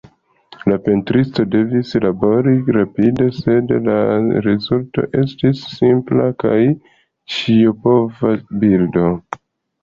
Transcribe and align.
La 0.71 0.75
pentristo 0.85 1.43
devis 1.55 1.91
labori 2.05 2.53
rapide, 2.77 3.27
sed 3.39 3.73
la 3.89 3.97
rezulto 4.47 5.05
estis 5.25 5.61
simpla 5.75 6.27
kaj 6.45 6.57
ĉiopova 7.37 8.35
bildo. 8.65 9.07